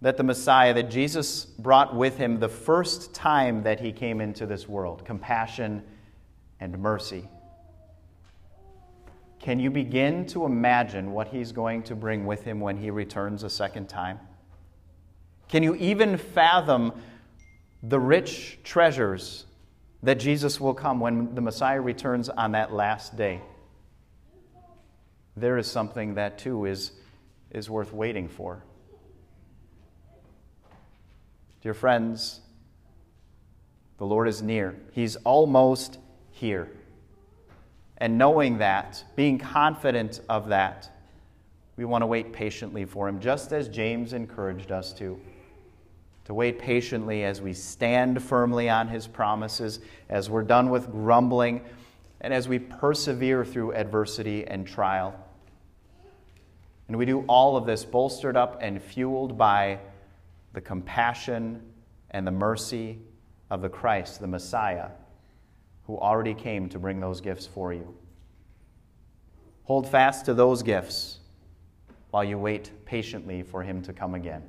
that 0.02 0.18
the 0.18 0.22
Messiah, 0.22 0.74
that 0.74 0.90
Jesus 0.90 1.46
brought 1.46 1.96
with 1.96 2.18
him 2.18 2.40
the 2.40 2.48
first 2.48 3.14
time 3.14 3.62
that 3.62 3.80
he 3.80 3.90
came 3.90 4.20
into 4.20 4.44
this 4.44 4.68
world 4.68 5.02
compassion 5.06 5.82
and 6.60 6.78
mercy 6.78 7.26
can 9.46 9.60
you 9.60 9.70
begin 9.70 10.26
to 10.26 10.44
imagine 10.44 11.12
what 11.12 11.28
he's 11.28 11.52
going 11.52 11.80
to 11.80 11.94
bring 11.94 12.26
with 12.26 12.42
him 12.42 12.58
when 12.58 12.76
he 12.76 12.90
returns 12.90 13.44
a 13.44 13.48
second 13.48 13.88
time? 13.88 14.18
Can 15.48 15.62
you 15.62 15.76
even 15.76 16.16
fathom 16.16 16.92
the 17.80 18.00
rich 18.00 18.58
treasures 18.64 19.44
that 20.02 20.16
Jesus 20.16 20.60
will 20.60 20.74
come 20.74 20.98
when 20.98 21.32
the 21.36 21.40
Messiah 21.40 21.80
returns 21.80 22.28
on 22.28 22.50
that 22.52 22.72
last 22.72 23.16
day? 23.16 23.40
There 25.36 25.58
is 25.58 25.70
something 25.70 26.14
that, 26.14 26.38
too, 26.38 26.64
is, 26.64 26.90
is 27.52 27.70
worth 27.70 27.92
waiting 27.92 28.26
for. 28.26 28.64
Dear 31.62 31.74
friends, 31.74 32.40
the 33.98 34.06
Lord 34.06 34.26
is 34.26 34.42
near. 34.42 34.74
He's 34.90 35.14
almost 35.14 35.98
here. 36.32 36.68
And 37.98 38.18
knowing 38.18 38.58
that, 38.58 39.02
being 39.14 39.38
confident 39.38 40.20
of 40.28 40.48
that, 40.48 40.90
we 41.76 41.84
want 41.84 42.02
to 42.02 42.06
wait 42.06 42.32
patiently 42.32 42.84
for 42.84 43.08
him, 43.08 43.20
just 43.20 43.52
as 43.52 43.68
James 43.68 44.12
encouraged 44.12 44.70
us 44.72 44.92
to. 44.94 45.18
To 46.26 46.34
wait 46.34 46.58
patiently 46.58 47.24
as 47.24 47.40
we 47.40 47.52
stand 47.52 48.22
firmly 48.22 48.68
on 48.68 48.88
his 48.88 49.06
promises, 49.06 49.80
as 50.08 50.28
we're 50.28 50.42
done 50.42 50.70
with 50.70 50.90
grumbling, 50.90 51.62
and 52.20 52.34
as 52.34 52.48
we 52.48 52.58
persevere 52.58 53.44
through 53.44 53.72
adversity 53.74 54.46
and 54.46 54.66
trial. 54.66 55.14
And 56.88 56.96
we 56.96 57.06
do 57.06 57.24
all 57.28 57.56
of 57.56 57.66
this 57.66 57.84
bolstered 57.84 58.36
up 58.36 58.58
and 58.60 58.82
fueled 58.82 59.38
by 59.38 59.78
the 60.52 60.60
compassion 60.60 61.62
and 62.10 62.26
the 62.26 62.32
mercy 62.32 62.98
of 63.50 63.62
the 63.62 63.68
Christ, 63.68 64.20
the 64.20 64.26
Messiah 64.26 64.88
who 65.86 65.98
already 65.98 66.34
came 66.34 66.68
to 66.68 66.78
bring 66.78 67.00
those 67.00 67.20
gifts 67.20 67.46
for 67.46 67.72
you. 67.72 67.94
Hold 69.64 69.88
fast 69.88 70.24
to 70.26 70.34
those 70.34 70.62
gifts 70.62 71.18
while 72.10 72.24
you 72.24 72.38
wait 72.38 72.70
patiently 72.84 73.42
for 73.42 73.62
him 73.62 73.82
to 73.82 73.92
come 73.92 74.14
again. 74.14 74.42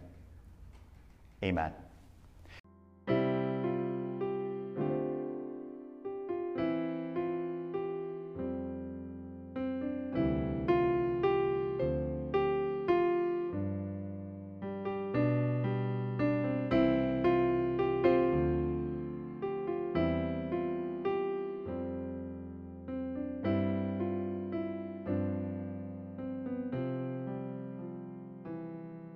Amen. 1.43 1.73